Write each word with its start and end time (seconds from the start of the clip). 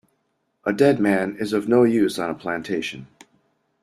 A 0.63 0.73
dead 0.73 0.99
man 0.99 1.37
is 1.39 1.53
of 1.53 1.67
no 1.69 1.83
use 1.83 2.17
on 2.17 2.31
a 2.31 2.33
plantation. 2.33 3.05